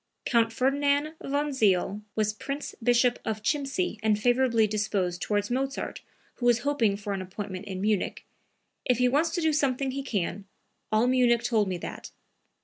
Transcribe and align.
Count 0.25 0.51
Ferdinand 0.51 1.13
von 1.23 1.53
Zeil 1.53 2.01
was 2.15 2.33
Prince 2.33 2.73
Bishop 2.81 3.19
of 3.23 3.43
Chimsee 3.43 3.99
and 4.01 4.17
favorably 4.19 4.65
disposed 4.65 5.21
towards 5.21 5.51
Mozart, 5.51 6.01
who 6.37 6.47
was 6.47 6.61
hoping 6.61 6.97
for 6.97 7.13
an 7.13 7.21
appointment 7.21 7.65
in 7.65 7.79
Munich. 7.81 8.25
"If 8.83 8.97
he 8.97 9.07
wants 9.07 9.29
to 9.35 9.41
do 9.41 9.53
something 9.53 9.91
he 9.91 10.01
can; 10.01 10.45
all 10.91 11.05
Munich 11.05 11.43
told 11.43 11.67
me 11.67 11.77
that." 11.77 12.09